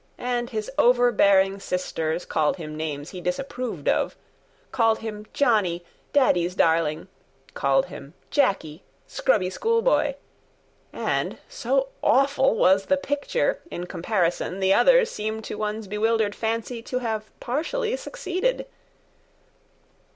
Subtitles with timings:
[0.17, 4.15] And his overbearing sisters Called him names he disapproved of:
[4.71, 7.07] Called him Johnny, 'Daddy's Darling,'
[7.53, 10.15] Called him Jacky, 'Scrubby School boy.'
[10.91, 16.81] And, so awful was the picture, In comparison the others Seemed, to one's bewildered fancy,
[16.81, 18.65] To have partially succeeded.